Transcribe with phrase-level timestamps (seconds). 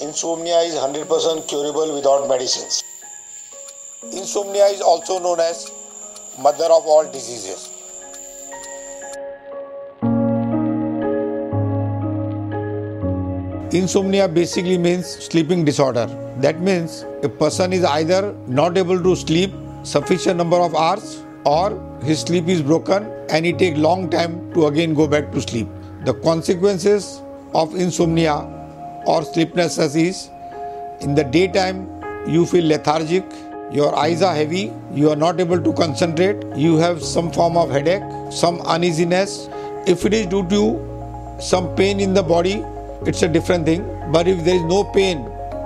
[0.00, 2.82] Insomnia is 100% curable without medicines.
[4.02, 5.70] Insomnia is also known as
[6.36, 7.70] mother of all diseases.
[13.72, 16.06] Insomnia basically means sleeping disorder.
[16.38, 19.52] That means a person is either not able to sleep
[19.84, 24.66] sufficient number of hours or his sleep is broken and it takes long time to
[24.66, 25.68] again go back to sleep.
[26.04, 27.22] The consequences
[27.54, 28.63] of insomnia
[29.06, 30.30] or sleeplessness is
[31.00, 31.88] in the daytime
[32.26, 33.24] you feel lethargic,
[33.70, 37.70] your eyes are heavy, you are not able to concentrate, you have some form of
[37.70, 39.48] headache, some uneasiness.
[39.86, 42.62] If it is due to some pain in the body,
[43.06, 43.84] it's a different thing.
[44.12, 45.18] But if there is no pain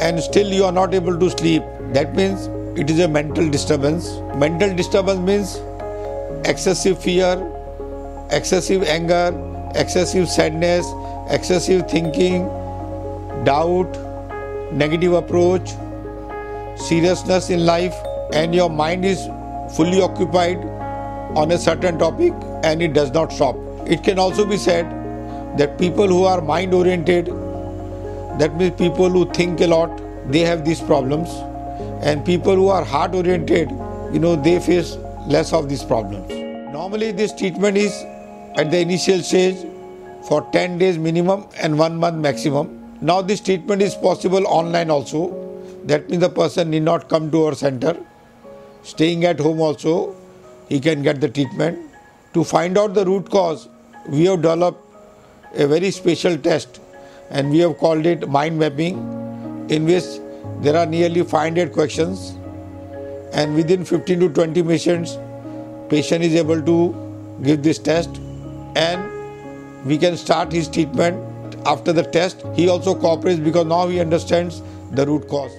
[0.00, 4.10] and still you are not able to sleep, that means it is a mental disturbance.
[4.36, 5.60] Mental disturbance means
[6.46, 7.40] excessive fear,
[8.30, 9.32] excessive anger,
[9.74, 10.86] excessive sadness,
[11.30, 12.44] excessive thinking,
[13.44, 13.96] doubt,
[14.72, 15.70] negative approach,
[16.76, 17.94] seriousness in life,
[18.32, 19.26] and your mind is
[19.76, 20.58] fully occupied
[21.36, 22.32] on a certain topic
[22.64, 23.56] and it does not stop.
[23.86, 24.86] It can also be said
[25.58, 27.26] that people who are mind oriented,
[28.38, 31.28] that means people who think a lot, they have these problems,
[32.02, 33.70] and people who are heart oriented,
[34.12, 36.30] you know, they face less of these problems.
[36.72, 37.92] Normally, this treatment is
[38.56, 39.56] at the initial stage
[40.28, 42.81] for 10 days minimum and 1 month maximum.
[43.02, 45.20] Now, this treatment is possible online also.
[45.86, 47.96] That means the person need not come to our center.
[48.84, 50.14] Staying at home also,
[50.68, 51.80] he can get the treatment.
[52.34, 53.68] To find out the root cause,
[54.08, 54.86] we have developed
[55.54, 56.80] a very special test
[57.30, 58.96] and we have called it mind mapping
[59.68, 60.04] in which
[60.60, 62.36] there are nearly 500 questions
[63.32, 65.18] and within 15 to 20 patients
[65.88, 66.76] patient is able to
[67.42, 68.20] give this test
[68.76, 71.31] and we can start his treatment
[71.66, 75.52] after the test he also cooperates because now he understands the root cause